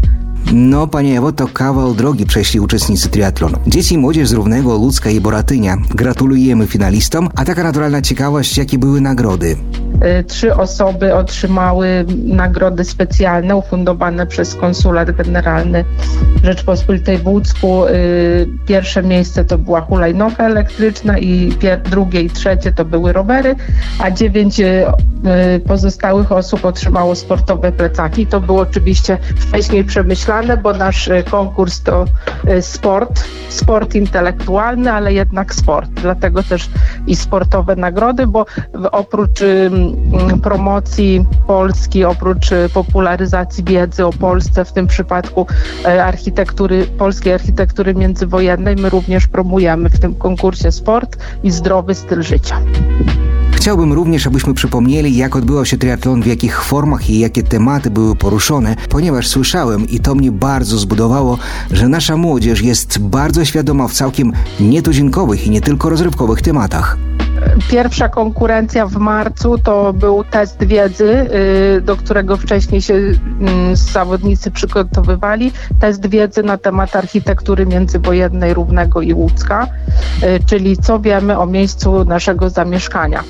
No, 0.53 0.87
panie 0.87 1.17
Ewo, 1.17 1.31
to 1.31 1.47
kawał 1.47 1.93
drogi 1.93 2.25
przeszli 2.25 2.59
uczestnicy 2.59 3.09
triatlonu. 3.09 3.57
Dzieci 3.67 3.95
i 3.95 3.97
młodzież 3.97 4.29
z 4.29 4.33
Równego, 4.33 4.77
Ludzka 4.77 5.09
i 5.09 5.21
Boratynia. 5.21 5.77
Gratulujemy 5.95 6.67
finalistom, 6.67 7.29
a 7.35 7.45
taka 7.45 7.63
naturalna 7.63 8.01
ciekawość, 8.01 8.57
jakie 8.57 8.77
były 8.77 9.01
nagrody. 9.01 9.55
Y, 10.05 10.23
Trzy 10.23 10.55
osoby 10.55 11.15
otrzymały 11.15 12.05
nagrody 12.25 12.83
specjalne 12.83 13.55
ufundowane 13.55 14.27
przez 14.27 14.55
Konsulat 14.55 15.11
Generalny 15.11 15.85
Rzeczpospolitej 16.43 17.17
w. 17.17 17.87
Y, 17.87 18.47
Pierwsze 18.67 19.03
miejsce 19.03 19.45
to 19.45 19.57
była 19.57 19.81
hulajnoga 19.81 20.45
elektryczna 20.45 21.17
i 21.17 21.53
drugie 21.89 22.21
i 22.21 22.29
trzecie 22.29 22.71
to 22.71 22.85
były 22.85 23.13
rowery, 23.13 23.55
a 23.99 24.11
dziewięć 24.11 24.59
y, 24.59 24.85
pozostałych 25.67 26.31
osób 26.31 26.65
otrzymało 26.65 27.15
sportowe 27.15 27.71
plecaki. 27.71 28.27
To 28.27 28.41
było 28.41 28.61
oczywiście 28.61 29.17
wcześniej 29.37 29.83
przemyślane, 29.83 30.57
bo 30.57 30.73
nasz 30.73 31.09
konkurs 31.29 31.81
to 31.81 32.05
sport, 32.61 33.23
sport 33.49 33.95
intelektualny, 33.95 34.91
ale 34.91 35.13
jednak 35.13 35.55
sport. 35.55 35.89
Dlatego 35.89 36.43
też 36.43 36.69
i 37.07 37.15
sportowe 37.15 37.75
nagrody, 37.75 38.27
bo 38.27 38.45
oprócz 38.91 39.39
promocji 40.43 41.25
Polski, 41.47 42.03
oprócz 42.03 42.51
y, 42.51 42.69
popularyzacji 42.73 43.63
wiedzy 43.63 44.05
o 44.05 44.13
Polsce, 44.13 44.65
w 44.65 44.73
tym 44.73 44.87
przypadku 44.87 45.47
e, 45.85 46.05
architektury, 46.05 46.87
polskiej 46.97 47.33
architektury 47.33 47.95
międzywojennej, 47.95 48.75
my 48.75 48.89
również 48.89 49.27
promujemy 49.27 49.89
w 49.89 49.99
tym 49.99 50.15
konkursie 50.15 50.71
sport 50.71 51.17
i 51.43 51.51
zdrowy 51.51 51.95
styl 51.95 52.23
życia. 52.23 52.59
Chciałbym 53.67 53.93
również, 53.93 54.27
abyśmy 54.27 54.53
przypomnieli, 54.53 55.17
jak 55.17 55.35
odbywał 55.35 55.65
się 55.65 55.77
triatlon, 55.77 56.21
w 56.21 56.25
jakich 56.25 56.63
formach 56.63 57.09
i 57.09 57.19
jakie 57.19 57.43
tematy 57.43 57.89
były 57.89 58.15
poruszone, 58.15 58.75
ponieważ 58.89 59.27
słyszałem 59.27 59.89
i 59.89 59.99
to 59.99 60.15
mnie 60.15 60.31
bardzo 60.31 60.77
zbudowało, 60.77 61.37
że 61.71 61.87
nasza 61.87 62.17
młodzież 62.17 62.61
jest 62.61 62.99
bardzo 62.99 63.45
świadoma 63.45 63.87
w 63.87 63.93
całkiem 63.93 64.33
nietuzinkowych 64.59 65.47
i 65.47 65.49
nie 65.49 65.61
tylko 65.61 65.89
rozrywkowych 65.89 66.41
tematach. 66.41 66.97
Pierwsza 67.69 68.09
konkurencja 68.09 68.85
w 68.85 68.97
marcu 68.97 69.57
to 69.57 69.93
był 69.93 70.23
test 70.23 70.63
wiedzy, 70.63 71.29
y, 71.77 71.81
do 71.81 71.97
którego 71.97 72.37
wcześniej 72.37 72.81
się 72.81 72.93
mm, 72.93 73.75
zawodnicy 73.75 74.51
przygotowywali. 74.51 75.51
Test 75.79 76.07
wiedzy 76.07 76.43
na 76.43 76.57
temat 76.57 76.95
architektury 76.95 77.65
międzywojennej 77.65 78.53
Równego 78.53 79.01
i 79.01 79.13
Łódzka, 79.13 79.67
y, 80.23 80.39
czyli 80.45 80.77
co 80.77 80.99
wiemy 80.99 81.39
o 81.39 81.45
miejscu 81.45 82.05
naszego 82.05 82.49
zamieszkania. 82.49 83.23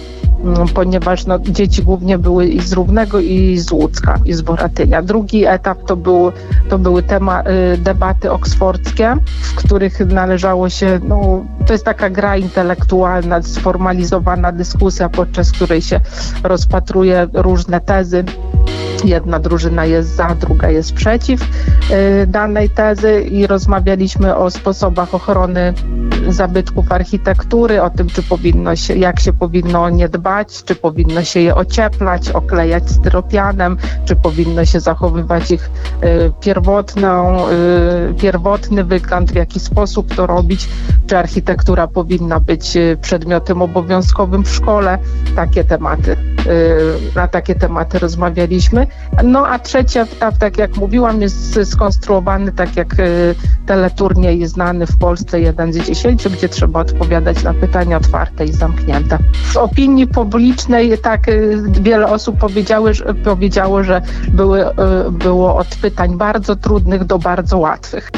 Mm, 0.44 0.68
Ponieważ 0.68 1.26
no, 1.26 1.40
dzieci 1.40 1.84
głównie 1.84 2.18
były 2.18 2.48
i 2.48 2.60
z 2.60 2.74
Równego, 2.74 3.20
i 3.20 3.58
z 3.58 3.72
Łódzka, 3.72 4.20
i 4.26 4.34
z 4.34 4.42
Boratynia. 4.42 5.02
Drugi 5.02 5.46
etap 5.46 5.78
to, 5.88 5.96
był, 5.96 6.32
to 6.70 6.80
były 6.80 7.04
tema, 7.04 7.44
y, 7.74 7.78
debaty 7.78 8.32
oksfordzkie, 8.32 9.16
w 9.42 9.56
których 9.56 10.00
należało 10.00 10.70
się, 10.70 11.00
no, 11.08 11.46
to 11.68 11.74
jest 11.74 11.86
taka 11.86 12.10
gra 12.10 12.38
intelektualna, 12.38 13.42
sformalizowana 13.42 14.52
dyskusja, 14.52 15.10
podczas 15.10 15.52
której 15.52 15.82
się 15.82 16.00
rozpatruje 16.44 17.28
różne 17.34 17.82
tezy 17.82 18.24
jedna 19.04 19.40
drużyna 19.40 19.86
jest 19.86 20.16
za, 20.16 20.36
druga 20.36 20.70
jest 20.70 20.94
przeciw 20.94 21.42
y, 21.42 22.28
danej 22.28 22.70
tezy 22.70 23.22
i 23.22 23.48
rozmawialiśmy 23.48 24.36
o 24.36 24.52
sposobach 24.52 25.16
ochrony 25.16 25.74
zabytków 26.30 26.92
architektury, 26.92 27.82
o 27.82 27.90
tym, 27.90 28.08
czy 28.08 28.24
powinno 28.24 28.76
się, 28.76 28.96
jak 28.96 29.20
się 29.20 29.34
powinno 29.34 29.84
o 29.84 29.90
nie 29.90 30.10
dbać, 30.10 30.64
czy 30.64 30.76
powinno 30.76 31.24
się 31.24 31.40
je 31.40 31.56
ocieplać, 31.56 32.30
oklejać 32.30 32.90
styropianem, 32.90 33.78
czy 34.06 34.16
powinno 34.16 34.66
się 34.66 34.80
zachowywać 34.80 35.52
ich 35.52 35.70
y, 36.04 36.32
pierwotną, 36.40 37.46
y, 37.50 38.14
pierwotny 38.14 38.84
wygląd, 38.84 39.32
w 39.32 39.36
jaki 39.36 39.60
sposób 39.60 40.16
to 40.16 40.28
robić, 40.28 40.70
czy 41.08 41.18
architektura 41.18 41.88
powinna 41.88 42.40
być 42.40 42.78
y, 42.78 42.98
przedmiotem 43.02 43.62
obowiązkowym 43.62 44.44
w 44.44 44.50
szkole. 44.50 44.98
Takie 45.36 45.64
tematy, 45.64 46.18
na 47.16 47.28
takie 47.28 47.56
tematy 47.56 48.00
rozmawialiśmy. 48.00 48.88
No 49.24 49.48
a 49.48 49.60
trzeci 49.60 50.00
etap, 50.00 50.38
tak 50.38 50.58
jak 50.58 50.78
mówiłam, 50.78 51.22
jest 51.22 51.60
skonstruowany 51.64 52.52
tak 52.52 52.76
jak 52.76 52.96
teleturniej 53.66 54.48
znany 54.48 54.88
w 54.88 54.98
Polsce 54.98 55.42
1 55.42 55.74
z 55.74 55.88
10, 55.98 56.28
gdzie 56.30 56.50
trzeba 56.50 56.80
odpowiadać 56.80 57.44
na 57.44 57.54
pytania 57.54 57.98
otwarte 57.98 58.46
i 58.46 58.54
zamknięte. 58.54 59.18
W 59.34 59.58
opinii 59.58 60.08
publicznej 60.08 60.98
tak 60.98 61.28
y, 61.28 61.64
wiele 61.82 62.08
osób 62.08 62.38
powiedziały, 62.38 62.94
że, 62.94 63.14
powiedziało, 63.14 63.84
że 63.84 64.02
były, 64.28 64.68
y, 64.68 64.72
było 65.12 65.56
od 65.56 65.68
pytań 65.68 66.18
bardzo 66.18 66.56
trudnych 66.56 67.04
do 67.04 67.20
bardzo 67.20 67.58
łatwych. 67.58 68.12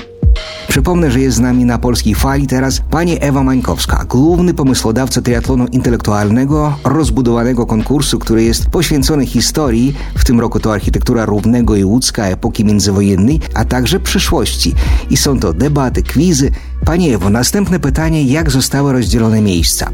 Przypomnę, 0.70 1.12
że 1.12 1.20
jest 1.20 1.38
z 1.38 1.40
nami 1.40 1.66
na 1.66 1.78
polskiej 1.78 2.16
fali 2.16 2.48
teraz 2.48 2.82
pani 2.90 3.18
Ewa 3.22 3.44
Mańkowska, 3.44 4.06
główny 4.10 4.54
pomysłodawca 4.54 5.22
triatlonu 5.22 5.68
intelektualnego, 5.68 6.78
rozbudowanego 6.84 7.66
konkursu, 7.66 8.20
który 8.20 8.44
jest 8.44 8.70
poświęcony 8.70 9.26
historii, 9.26 9.94
w 10.16 10.24
tym 10.26 10.40
roku 10.40 10.60
to 10.60 10.74
architektura 10.74 11.26
Równego 11.26 11.76
i 11.76 11.84
Łódzka 11.84 12.26
epoki 12.26 12.66
międzywojennej, 12.66 13.40
a 13.54 13.66
także 13.66 14.00
przyszłości. 14.00 14.76
I 15.10 15.18
są 15.18 15.40
to 15.40 15.54
debaty, 15.54 16.04
kwizy. 16.04 16.52
Pani 16.86 17.14
Ewo, 17.14 17.30
następne 17.30 17.80
pytanie, 17.80 18.24
jak 18.24 18.52
zostały 18.52 18.94
rozdzielone 18.94 19.42
miejsca? 19.42 19.92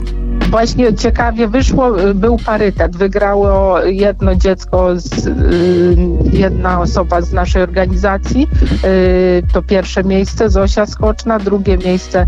Właśnie 0.49 0.93
ciekawie 0.93 1.47
wyszło, 1.47 1.91
był 2.15 2.37
parytet. 2.37 2.97
Wygrało 2.97 3.79
jedno 3.83 4.35
dziecko, 4.35 4.99
z, 4.99 5.27
y, 5.27 5.95
jedna 6.33 6.81
osoba 6.81 7.21
z 7.21 7.33
naszej 7.33 7.61
organizacji. 7.63 8.47
Y, 8.85 9.43
to 9.53 9.61
pierwsze 9.61 10.03
miejsce 10.03 10.49
Zosia 10.49 10.85
Skoczna, 10.85 11.39
drugie 11.39 11.77
miejsce 11.77 12.25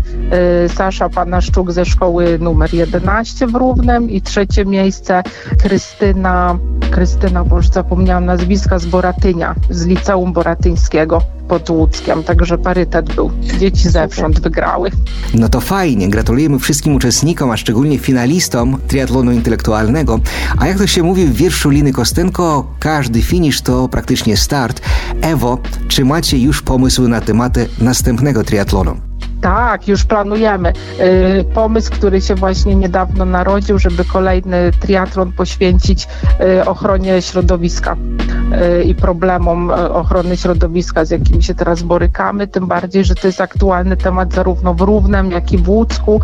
y, 0.64 0.68
Sasza 0.68 1.08
Panaszczuk 1.08 1.72
ze 1.72 1.84
szkoły 1.84 2.38
numer 2.38 2.74
11 2.74 3.46
w 3.46 3.54
Równem 3.54 4.10
i 4.10 4.22
trzecie 4.22 4.64
miejsce 4.64 5.22
Krystyna, 5.62 6.58
Krystyna, 6.90 7.44
bo 7.44 7.56
już 7.56 7.68
zapomniałam 7.68 8.24
nazwiska, 8.24 8.78
z 8.78 8.86
Boratynia, 8.86 9.54
z 9.70 9.86
Liceum 9.86 10.32
Boratyńskiego 10.32 11.22
pod 11.48 11.70
Łódzkiem. 11.70 12.22
Także 12.22 12.58
parytet 12.58 13.14
był. 13.14 13.30
Dzieci 13.58 13.88
zewsząd 13.88 14.40
wygrały. 14.40 14.90
No 15.34 15.48
to 15.48 15.60
fajnie, 15.60 16.08
gratulujemy 16.08 16.58
wszystkim 16.58 16.94
uczestnikom, 16.94 17.50
a 17.50 17.56
szczególnie 17.56 17.98
finalistom 18.08 18.78
triatlonu 18.86 19.32
intelektualnego. 19.32 20.20
A 20.58 20.66
jak 20.66 20.78
to 20.78 20.86
się 20.86 21.02
mówi 21.02 21.26
w 21.26 21.36
wierszu 21.36 21.70
Liny 21.70 21.92
Kostenko, 21.92 22.74
każdy 22.78 23.22
finisz 23.22 23.60
to 23.60 23.88
praktycznie 23.88 24.36
start. 24.36 24.80
Ewo, 25.20 25.58
czy 25.88 26.04
macie 26.04 26.38
już 26.38 26.62
pomysły 26.62 27.08
na 27.08 27.20
tematy 27.20 27.68
następnego 27.80 28.44
triatlonu? 28.44 29.07
Tak, 29.40 29.88
już 29.88 30.04
planujemy. 30.04 30.72
Y, 31.00 31.44
Pomysł, 31.54 31.92
który 31.92 32.20
się 32.20 32.34
właśnie 32.34 32.74
niedawno 32.74 33.24
narodził, 33.24 33.78
żeby 33.78 34.04
kolejny 34.04 34.70
triatlon 34.80 35.32
poświęcić 35.32 36.08
y, 36.40 36.64
ochronie 36.64 37.22
środowiska 37.22 37.96
y, 38.80 38.84
i 38.84 38.94
problemom 38.94 39.70
ochrony 39.70 40.36
środowiska, 40.36 41.04
z 41.04 41.10
jakimi 41.10 41.42
się 41.42 41.54
teraz 41.54 41.82
borykamy. 41.82 42.46
Tym 42.46 42.66
bardziej, 42.66 43.04
że 43.04 43.14
to 43.14 43.26
jest 43.26 43.40
aktualny 43.40 43.96
temat 43.96 44.34
zarówno 44.34 44.74
w 44.74 44.80
Równem, 44.80 45.30
jak 45.30 45.52
i 45.52 45.58
w 45.58 45.68
Łódzku. 45.68 46.20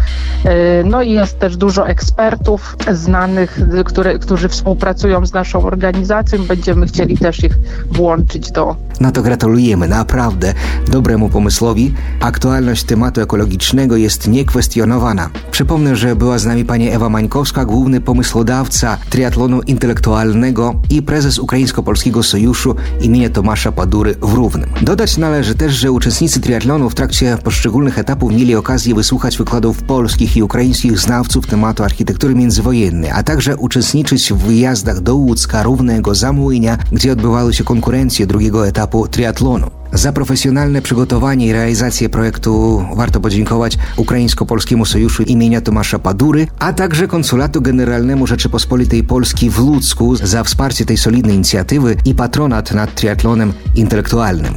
No 0.84 1.02
i 1.02 1.10
jest 1.10 1.38
też 1.38 1.56
dużo 1.56 1.88
ekspertów 1.88 2.76
znanych, 2.92 3.60
które, 3.84 4.18
którzy 4.18 4.48
współpracują 4.48 5.26
z 5.26 5.32
naszą 5.32 5.62
organizacją. 5.62 6.44
Będziemy 6.44 6.86
chcieli 6.86 7.18
też 7.18 7.44
ich 7.44 7.58
włączyć 7.90 8.52
do 8.52 8.76
No 9.00 9.12
to 9.12 9.22
gratulujemy, 9.22 9.88
naprawdę 9.88 10.54
dobremu 10.88 11.28
pomysłowi. 11.28 11.94
Aktualność 12.20 12.84
tematu 12.84 13.03
ekologicznego 13.12 13.96
jest 13.96 14.28
niekwestionowana. 14.28 15.30
Przypomnę, 15.50 15.96
że 15.96 16.16
była 16.16 16.38
z 16.38 16.46
nami 16.46 16.64
pani 16.64 16.88
Ewa 16.88 17.08
Mańkowska, 17.08 17.64
główny 17.64 18.00
pomysłodawca 18.00 18.96
triatlonu 19.10 19.62
intelektualnego 19.62 20.74
i 20.90 21.02
prezes 21.02 21.38
Ukraińsko-Polskiego 21.38 22.22
Sojuszu 22.22 22.74
imienia 23.00 23.30
Tomasza 23.30 23.72
Padury 23.72 24.14
w 24.22 24.32
Równym. 24.32 24.70
Dodać 24.82 25.16
należy 25.16 25.54
też, 25.54 25.72
że 25.72 25.92
uczestnicy 25.92 26.40
triatlonu 26.40 26.90
w 26.90 26.94
trakcie 26.94 27.38
poszczególnych 27.44 27.98
etapów 27.98 28.32
mieli 28.32 28.54
okazję 28.54 28.94
wysłuchać 28.94 29.38
wykładów 29.38 29.82
polskich 29.82 30.36
i 30.36 30.42
ukraińskich 30.42 30.98
znawców 30.98 31.46
tematu 31.46 31.84
architektury 31.84 32.34
międzywojennej, 32.34 33.10
a 33.10 33.22
także 33.22 33.56
uczestniczyć 33.56 34.32
w 34.32 34.36
wyjazdach 34.36 35.00
do 35.00 35.14
Łódzka, 35.14 35.62
Równego, 35.62 36.14
Zamłynia, 36.14 36.78
gdzie 36.92 37.12
odbywały 37.12 37.54
się 37.54 37.64
konkurencje 37.64 38.26
drugiego 38.26 38.68
etapu 38.68 39.08
triatlonu. 39.08 39.70
Za 39.94 40.12
profesjonalne 40.12 40.82
przygotowanie 40.82 41.46
i 41.46 41.52
realizację 41.52 42.08
projektu 42.08 42.84
warto 42.96 43.20
podziękować 43.20 43.78
Ukraińsko-Polskiemu 43.96 44.84
Sojuszu 44.84 45.22
imienia 45.22 45.60
Tomasza 45.60 45.98
Padury, 45.98 46.46
a 46.58 46.72
także 46.72 47.08
Konsulatu 47.08 47.62
Generalnemu 47.62 48.26
Rzeczypospolitej 48.26 49.04
Polski 49.04 49.50
w 49.50 49.58
Ludzku 49.58 50.16
za 50.16 50.44
wsparcie 50.44 50.84
tej 50.84 50.96
solidnej 50.96 51.34
inicjatywy 51.34 51.96
i 52.04 52.14
patronat 52.14 52.72
nad 52.72 52.94
triatlonem 52.94 53.52
intelektualnym. 53.74 54.54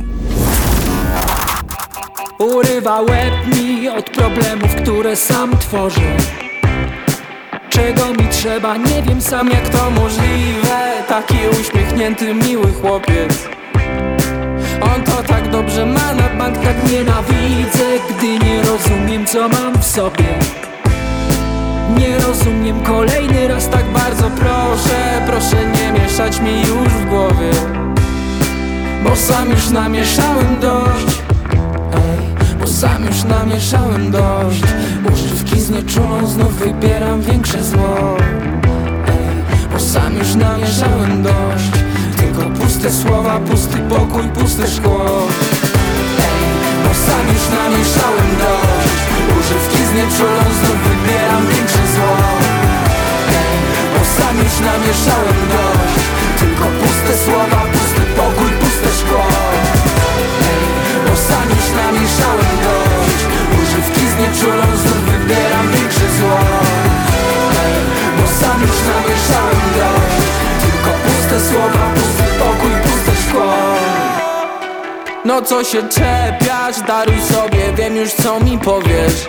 Urywa 2.39 3.01
łeb 3.01 3.33
mi 3.55 3.89
od 3.89 4.09
problemów, 4.09 4.75
które 4.75 5.15
sam 5.15 5.57
tworzę. 5.57 6.17
Czego 7.69 8.13
mi 8.13 8.29
trzeba, 8.31 8.77
nie 8.77 9.03
wiem 9.03 9.21
sam 9.21 9.49
jak 9.49 9.69
to 9.69 9.91
możliwe. 9.91 11.03
Taki 11.07 11.37
uśmiechnięty, 11.61 12.33
miły 12.33 12.73
chłopiec 12.73 13.56
On 14.81 15.03
to 15.03 15.23
tak 15.23 15.49
dobrze 15.51 15.85
ma, 15.85 16.13
na 16.13 16.29
bank 16.37 16.57
tak 16.57 16.91
nienawidzę 16.91 17.85
Gdy 18.09 18.39
nie 18.45 18.61
rozumiem 18.61 19.25
co 19.25 19.49
mam 19.49 19.73
w 19.81 19.85
sobie. 19.85 20.39
Nie 21.97 22.19
rozumiem 22.19 22.83
kolejny 22.83 23.47
raz 23.47 23.69
tak 23.69 23.85
bardzo 23.85 24.29
proszę 24.29 25.21
Proszę 25.25 25.57
nie 25.65 25.99
mieszać 25.99 26.39
mi 26.39 26.59
już 26.61 26.89
w 26.93 27.05
głowie. 27.09 27.51
Bo 29.03 29.15
sam 29.15 29.49
już 29.49 29.69
namieszałem 29.69 30.59
dość. 30.61 31.21
Ej, 31.93 32.57
bo 32.59 32.67
sam 32.67 33.05
już 33.05 33.23
namieszałem 33.23 34.11
dość. 34.11 34.61
Używki 35.13 35.59
znieczulą 35.59 36.27
znów 36.27 36.53
wybieram 36.53 37.21
większe 37.21 37.63
zło. 37.63 38.17
Ej, 39.07 39.57
bo 39.73 39.79
sam 39.79 40.17
już 40.17 40.35
namieszałem 40.35 41.23
dość 41.23 41.86
Tylko 42.37 42.59
puste 42.59 42.91
słowa, 42.91 43.39
pusty 43.39 43.77
pokój, 43.89 44.23
puste 44.37 44.67
szkło. 44.67 45.05
Bo 46.83 46.91
sam 47.05 47.25
już 47.33 47.43
namieszałem 47.59 48.29
dość. 48.43 48.99
Używki 49.39 49.81
znieczulą 49.91 50.43
znów 50.59 50.79
wybieram 50.87 51.43
większe 51.51 51.83
zło. 51.93 52.15
Bo 53.93 54.01
sam 54.17 54.35
już 54.45 54.55
namieszałem 54.69 55.39
dość. 55.55 56.05
Tylko 56.39 56.65
puste 56.81 57.13
słowa, 57.25 57.59
pusty 57.73 58.03
pokój, 58.19 58.51
puste 58.61 58.89
szkło. 58.99 59.25
Bo 61.05 61.13
sam 61.27 61.47
już 61.55 61.67
namieszałem 61.81 62.53
dość. 62.67 63.21
Używki 63.61 64.03
znieczulą 64.15 64.65
znów 64.81 65.01
wybieram 65.11 65.67
większe 65.75 66.07
zło. 66.17 66.39
Bo 68.17 68.25
sam 68.39 68.57
już 68.67 68.77
namieszałem 68.93 69.65
dość. 69.81 70.17
Tylko 70.63 70.89
puste 71.05 71.37
słowa, 71.49 71.83
pokój, 71.95 72.16
No 75.25 75.41
co 75.41 75.63
się 75.63 75.83
czepiać, 75.83 76.81
daruj 76.87 77.21
sobie, 77.21 77.73
wiem 77.77 77.95
już 77.95 78.13
co 78.13 78.39
mi 78.39 78.57
powiesz. 78.57 79.27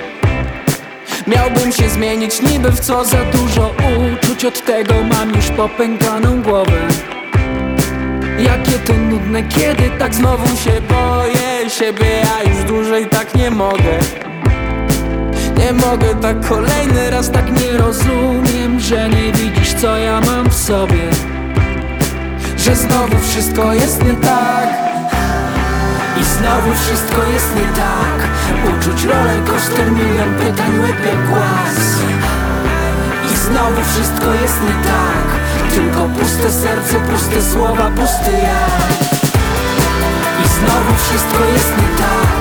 Miałbym 1.26 1.72
się 1.72 1.88
zmienić 1.88 2.42
niby 2.42 2.70
w 2.70 2.80
co 2.80 3.04
za 3.04 3.24
dużo 3.24 3.74
uczuć. 4.14 4.44
Od 4.44 4.64
tego 4.64 4.94
mam 5.10 5.34
już 5.34 5.48
popękaną 5.48 6.42
głowę. 6.42 6.88
Jakie 8.38 8.78
to 8.78 8.92
nudne, 8.92 9.42
kiedy 9.42 9.90
tak 9.98 10.14
znowu 10.14 10.56
się 10.56 10.80
boję 10.80 11.70
siebie 11.70 12.06
Ja 12.22 12.50
już 12.50 12.64
dłużej 12.64 13.06
tak 13.06 13.34
nie 13.34 13.50
mogę. 13.50 13.98
Nie 15.58 15.72
mogę 15.72 16.14
tak 16.22 16.48
kolejny 16.48 17.10
raz 17.10 17.30
tak 17.30 17.60
nie 17.60 17.72
rozumiem 17.72 18.80
Że 18.80 19.08
nie 19.08 19.32
widzisz 19.32 19.74
co 19.74 19.96
ja 19.96 20.20
mam 20.20 20.50
w 20.50 20.54
sobie 20.54 21.10
Że 22.68 22.76
znowu 22.76 23.18
wszystko 23.30 23.72
jest 23.72 24.04
nie 24.04 24.14
tak. 24.14 24.68
I 26.20 26.24
znowu 26.24 26.70
wszystko 26.82 27.22
jest 27.32 27.56
nie 27.56 27.68
tak. 27.82 28.16
Uczuć 28.70 29.04
rolę 29.04 29.36
kosztem 29.46 29.94
milion 29.94 30.34
pytań 30.34 30.72
jak 30.88 31.28
głaz. 31.28 31.76
I 33.32 33.36
znowu 33.36 33.80
wszystko 33.92 34.34
jest 34.42 34.58
nie 34.66 34.76
tak. 34.90 35.26
Tylko 35.74 36.08
puste 36.08 36.50
serce, 36.50 36.94
puste 37.10 37.42
słowa, 37.52 37.90
pusty 37.96 38.32
ja 38.32 38.66
I 40.44 40.48
znowu 40.58 40.92
wszystko 41.04 41.44
jest 41.54 41.72
nie 41.80 41.90
tak. 42.04 42.40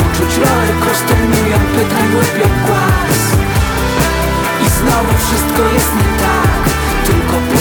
Uczuć 0.00 0.32
roller 0.36 0.74
coaster, 0.84 1.18
milion 1.30 1.64
pytań, 1.76 2.04
głębią 2.12 2.48
głaz. 2.66 3.20
I 4.64 4.66
znowu 4.78 5.12
wszystko 5.24 5.62
jest 5.74 5.94
nie 5.94 6.18
tak 6.22 6.47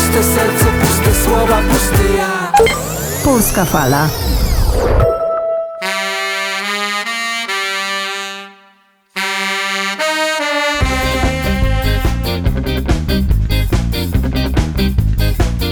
puste 0.08 0.24
serce, 0.24 0.65
puste 0.82 1.24
słowa, 1.26 1.62
pusty 1.62 2.04
ja 2.17 2.52
Polska 3.24 3.65
Fala. 3.65 4.10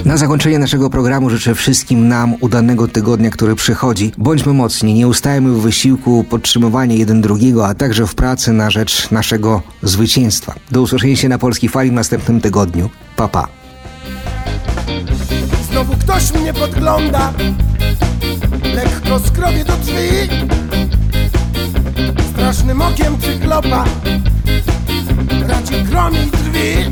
Na 0.06 0.17
zakończenie 0.17 0.60
naszego 0.60 0.89
programu 0.89 1.30
życzę 1.30 1.56
wszystkim 1.56 2.08
nam 2.08 2.36
udanego 2.39 2.88
tygodnia, 2.88 3.30
który 3.30 3.56
przychodzi. 3.56 4.12
Bądźmy 4.17 4.54
mocni, 4.54 4.93
nie 4.93 5.08
ustajemy 5.08 5.50
w 5.50 5.62
wysiłku 5.62 6.24
podtrzymywania 6.30 6.95
jeden 6.95 7.21
drugiego, 7.21 7.67
a 7.67 7.74
także 7.74 8.08
w 8.08 8.15
pracy 8.15 8.54
na 8.54 8.69
rzecz 8.69 9.12
naszego 9.12 9.62
zwycięstwa. 9.84 10.56
Do 10.71 10.82
usłyszenia 10.82 11.15
się 11.15 11.30
na 11.30 11.38
Polskiej 11.38 11.69
Fali 11.69 11.89
w 11.89 11.93
następnym 11.93 12.41
tygodniu. 12.41 12.89
Pa, 13.15 13.28
pa. 13.28 13.64
Ktoś 16.15 16.34
mnie 16.34 16.54
podgląda. 16.54 17.34
Lekko 18.75 19.19
skrobię 19.19 19.65
do 19.65 19.78
drzwi. 19.78 20.30
Strasznym 22.34 22.82
okiem 22.82 23.17
cyklopa 23.21 23.86
Raci 25.47 25.84
gromi 25.84 26.17
drzwi. 26.17 26.91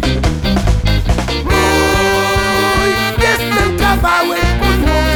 Mój 1.44 2.90
jest 3.22 3.58
ten 3.58 3.78
kawałek 3.80 4.46
podłogi 4.60 5.13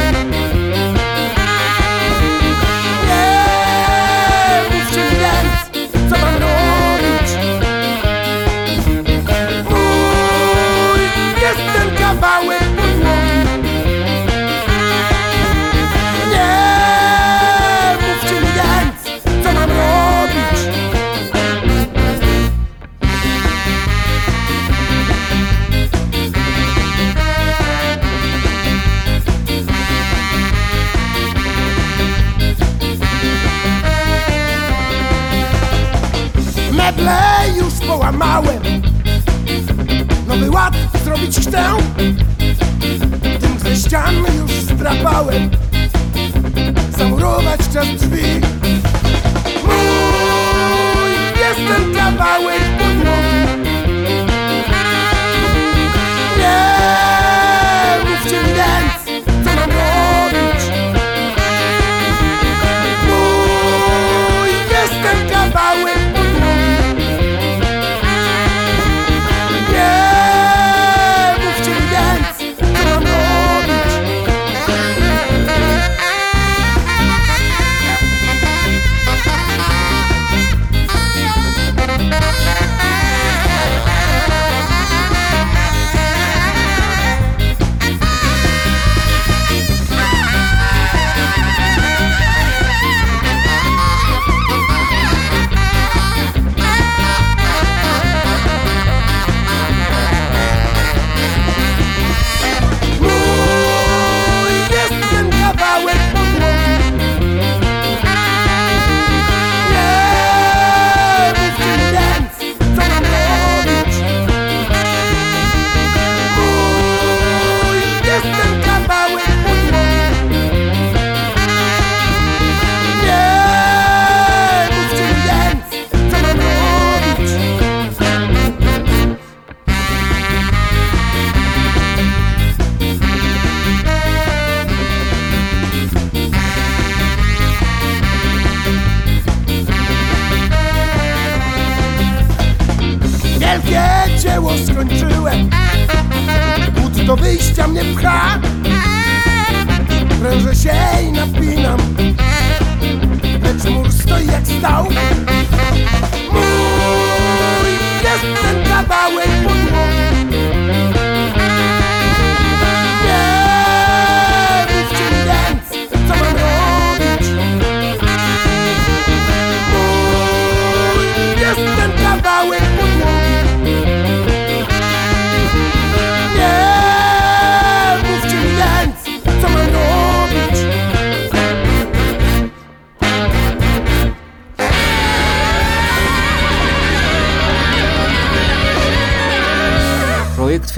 Meble 36.78 37.18
już 37.56 37.74
połamałem. 37.86 38.62
Nowy 40.28 40.50
ład 40.50 40.74
zrobić 41.04 41.36
chcę 41.40 41.64
Tym 43.40 43.58
ze 43.58 43.76
ścian 43.76 44.14
już 44.16 44.52
strapałem 44.52 45.50
Zamurować 46.98 47.60
czas 47.72 47.86
drzwi. 47.86 48.40
Mój 49.64 51.10
jest 51.40 51.60
ten 51.68 51.94
kawałek 51.94 52.77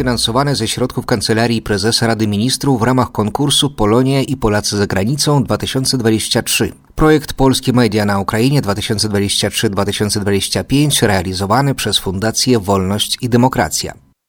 Projekt 0.01 0.11
finansowany 0.11 0.57
ze 0.57 0.69
środków 0.69 1.07
Kancelarii 1.07 1.63
Prezesa 1.63 2.07
Rady 2.07 2.27
Ministrów 2.27 2.81
w 2.81 2.83
ramach 2.83 3.13
konkursu 3.13 3.71
Polonia 3.71 4.23
i 4.23 4.37
Polacy 4.37 4.77
za 4.77 4.87
granicą 4.87 5.45
2023. 5.45 6.73
Projekt 6.95 7.33
Polskie 7.33 7.73
Media 7.73 8.05
na 8.05 8.19
Ukrainie 8.19 8.63
2023-2025 8.63 11.07
realizowany 11.07 11.75
przez 11.75 11.99
Fundację 11.99 12.59
Wolność 12.59 13.19
i 13.21 13.29
Demokracja. 13.29 14.10